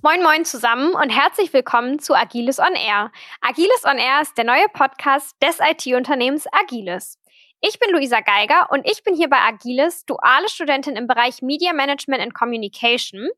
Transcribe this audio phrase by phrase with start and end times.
[0.00, 3.12] Moin Moin zusammen und herzlich willkommen zu Agiles on Air.
[3.42, 7.18] Agiles on Air ist der neue Podcast des IT-Unternehmens Agiles.
[7.60, 11.72] Ich bin Luisa Geiger und ich bin hier bei Agiles duale Studentin im Bereich Media
[11.72, 13.28] Management and Communication.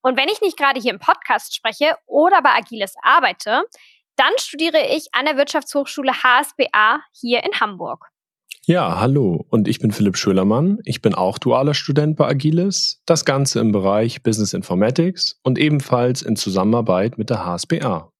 [0.00, 3.62] Und wenn ich nicht gerade hier im Podcast spreche oder bei Agiles arbeite,
[4.16, 8.06] dann studiere ich an der Wirtschaftshochschule HSBA hier in Hamburg.
[8.66, 10.80] Ja, hallo und ich bin Philipp Schölermann.
[10.84, 16.22] Ich bin auch dualer Student bei Agilis, das Ganze im Bereich Business Informatics und ebenfalls
[16.22, 18.12] in Zusammenarbeit mit der HSBA.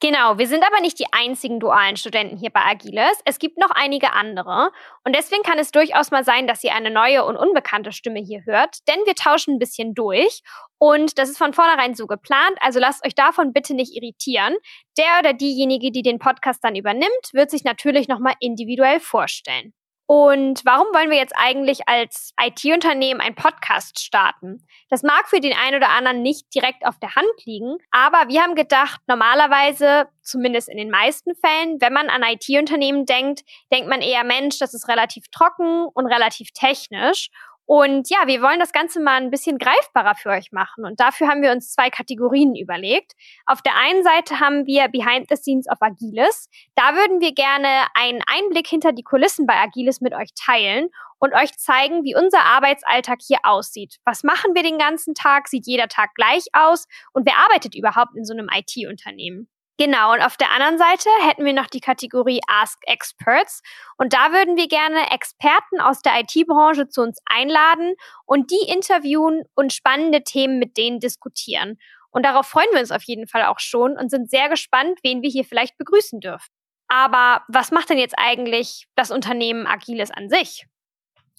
[0.00, 3.18] Genau, wir sind aber nicht die einzigen dualen Studenten hier bei Agiles.
[3.24, 4.70] Es gibt noch einige andere.
[5.04, 8.42] Und deswegen kann es durchaus mal sein, dass ihr eine neue und unbekannte Stimme hier
[8.44, 10.42] hört, denn wir tauschen ein bisschen durch.
[10.76, 14.56] Und das ist von vornherein so geplant, also lasst euch davon bitte nicht irritieren.
[14.98, 19.72] Der oder diejenige, die den Podcast dann übernimmt, wird sich natürlich nochmal individuell vorstellen.
[20.06, 24.64] Und warum wollen wir jetzt eigentlich als IT-Unternehmen einen Podcast starten?
[24.88, 28.40] Das mag für den einen oder anderen nicht direkt auf der Hand liegen, aber wir
[28.40, 34.00] haben gedacht, normalerweise, zumindest in den meisten Fällen, wenn man an IT-Unternehmen denkt, denkt man
[34.00, 37.30] eher, Mensch, das ist relativ trocken und relativ technisch.
[37.66, 40.84] Und ja, wir wollen das Ganze mal ein bisschen greifbarer für euch machen.
[40.84, 43.12] Und dafür haben wir uns zwei Kategorien überlegt.
[43.44, 46.48] Auf der einen Seite haben wir Behind the Scenes of Agilis.
[46.76, 51.34] Da würden wir gerne einen Einblick hinter die Kulissen bei Agilis mit euch teilen und
[51.34, 53.96] euch zeigen, wie unser Arbeitsalltag hier aussieht.
[54.04, 55.48] Was machen wir den ganzen Tag?
[55.48, 56.86] Sieht jeder Tag gleich aus?
[57.12, 59.48] Und wer arbeitet überhaupt in so einem IT-Unternehmen?
[59.78, 63.60] Genau, und auf der anderen Seite hätten wir noch die Kategorie Ask Experts.
[63.98, 69.42] Und da würden wir gerne Experten aus der IT-Branche zu uns einladen und die interviewen
[69.54, 71.78] und spannende Themen mit denen diskutieren.
[72.10, 75.20] Und darauf freuen wir uns auf jeden Fall auch schon und sind sehr gespannt, wen
[75.20, 76.48] wir hier vielleicht begrüßen dürfen.
[76.88, 80.66] Aber was macht denn jetzt eigentlich das Unternehmen Agiles an sich?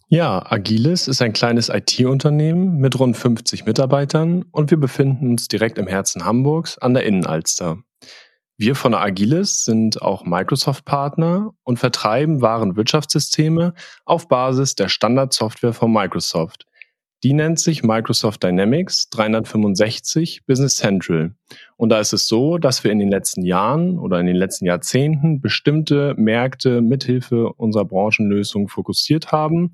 [0.10, 5.78] Ja, Agilis ist ein kleines IT-Unternehmen mit rund 50 Mitarbeitern und wir befinden uns direkt
[5.78, 7.80] im Herzen Hamburgs an der Innenalster.
[8.60, 16.66] Wir von Agilis sind auch Microsoft-Partner und vertreiben Warenwirtschaftssysteme auf Basis der Standardsoftware von Microsoft.
[17.24, 21.36] Die nennt sich Microsoft Dynamics 365 Business Central.
[21.76, 24.66] Und da ist es so, dass wir in den letzten Jahren oder in den letzten
[24.66, 29.74] Jahrzehnten bestimmte Märkte mithilfe unserer Branchenlösung fokussiert haben.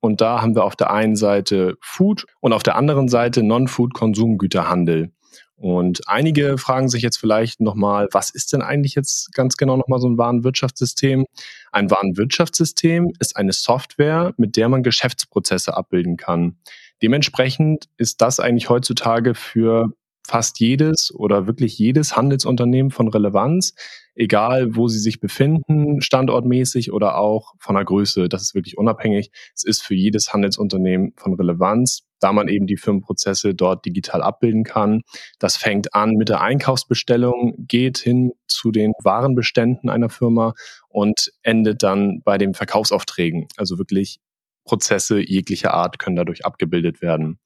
[0.00, 5.13] Und da haben wir auf der einen Seite Food und auf der anderen Seite Non-Food-Konsumgüterhandel.
[5.56, 10.00] Und einige fragen sich jetzt vielleicht nochmal, was ist denn eigentlich jetzt ganz genau nochmal
[10.00, 11.26] so ein Warenwirtschaftssystem?
[11.72, 16.56] Ein Warenwirtschaftssystem ist eine Software, mit der man Geschäftsprozesse abbilden kann.
[17.02, 19.90] Dementsprechend ist das eigentlich heutzutage für
[20.26, 23.74] fast jedes oder wirklich jedes Handelsunternehmen von Relevanz,
[24.14, 28.28] egal wo sie sich befinden, standortmäßig oder auch von der Größe.
[28.28, 29.30] Das ist wirklich unabhängig.
[29.54, 34.64] Es ist für jedes Handelsunternehmen von Relevanz, da man eben die Firmenprozesse dort digital abbilden
[34.64, 35.02] kann.
[35.38, 40.54] Das fängt an mit der Einkaufsbestellung, geht hin zu den Warenbeständen einer Firma
[40.88, 43.48] und endet dann bei den Verkaufsaufträgen.
[43.56, 44.20] Also wirklich
[44.64, 47.38] Prozesse jeglicher Art können dadurch abgebildet werden.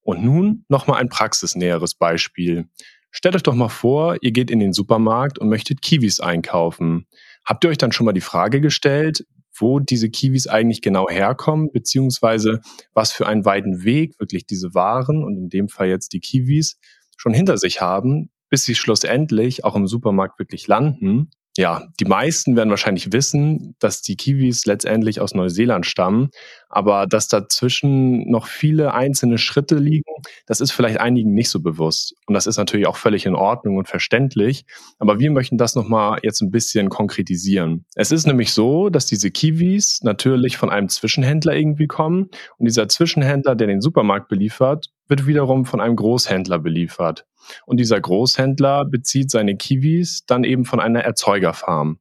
[0.00, 2.68] Und nun nochmal ein praxisnäheres Beispiel.
[3.16, 7.06] Stellt euch doch mal vor, ihr geht in den Supermarkt und möchtet Kiwis einkaufen.
[7.44, 9.24] Habt ihr euch dann schon mal die Frage gestellt,
[9.56, 12.60] wo diese Kiwis eigentlich genau herkommen, beziehungsweise
[12.92, 16.76] was für einen weiten Weg wirklich diese Waren und in dem Fall jetzt die Kiwis
[17.16, 22.56] schon hinter sich haben, bis sie schlussendlich auch im Supermarkt wirklich landen ja, die meisten
[22.56, 26.30] werden wahrscheinlich wissen, dass die Kiwis letztendlich aus Neuseeland stammen,
[26.68, 30.10] aber dass dazwischen noch viele einzelne Schritte liegen,
[30.46, 32.16] das ist vielleicht einigen nicht so bewusst.
[32.26, 34.64] Und das ist natürlich auch völlig in Ordnung und verständlich.
[34.98, 37.84] Aber wir möchten das nochmal jetzt ein bisschen konkretisieren.
[37.94, 42.88] Es ist nämlich so, dass diese Kiwis natürlich von einem Zwischenhändler irgendwie kommen und dieser
[42.88, 47.26] Zwischenhändler, der den Supermarkt beliefert, wird wiederum von einem Großhändler beliefert.
[47.66, 51.98] Und dieser Großhändler bezieht seine Kiwis dann eben von einer Erzeugerfarm.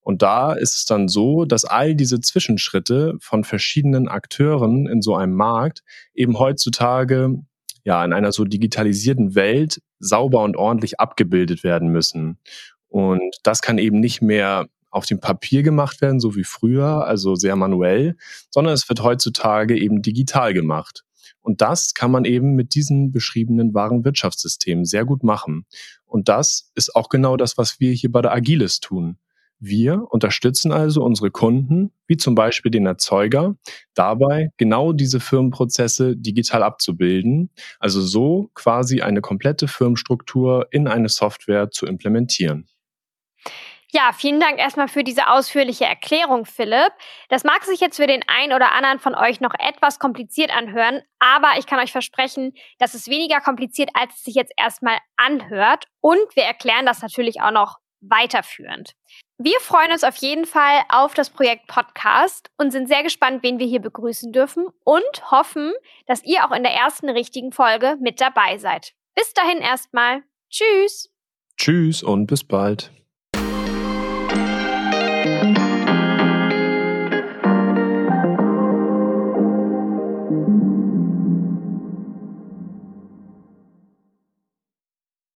[0.00, 5.16] Und da ist es dann so, dass all diese Zwischenschritte von verschiedenen Akteuren in so
[5.16, 5.82] einem Markt
[6.14, 7.34] eben heutzutage
[7.82, 12.38] ja in einer so digitalisierten Welt sauber und ordentlich abgebildet werden müssen.
[12.88, 17.34] Und das kann eben nicht mehr auf dem Papier gemacht werden, so wie früher, also
[17.34, 18.16] sehr manuell,
[18.50, 21.05] sondern es wird heutzutage eben digital gemacht.
[21.40, 25.66] Und das kann man eben mit diesen beschriebenen Warenwirtschaftssystemen sehr gut machen.
[26.04, 29.18] Und das ist auch genau das, was wir hier bei der Agilis tun.
[29.58, 33.56] Wir unterstützen also unsere Kunden, wie zum Beispiel den Erzeuger,
[33.94, 41.70] dabei genau diese Firmenprozesse digital abzubilden, also so quasi eine komplette Firmenstruktur in eine Software
[41.70, 42.66] zu implementieren.
[43.92, 46.92] Ja, vielen Dank erstmal für diese ausführliche Erklärung, Philipp.
[47.28, 51.02] Das mag sich jetzt für den einen oder anderen von euch noch etwas kompliziert anhören,
[51.20, 55.84] aber ich kann euch versprechen, dass es weniger kompliziert, als es sich jetzt erstmal anhört.
[56.00, 58.92] Und wir erklären das natürlich auch noch weiterführend.
[59.38, 63.58] Wir freuen uns auf jeden Fall auf das Projekt Podcast und sind sehr gespannt, wen
[63.58, 65.72] wir hier begrüßen dürfen und hoffen,
[66.06, 68.94] dass ihr auch in der ersten richtigen Folge mit dabei seid.
[69.14, 70.22] Bis dahin erstmal.
[70.50, 71.10] Tschüss.
[71.56, 72.90] Tschüss und bis bald.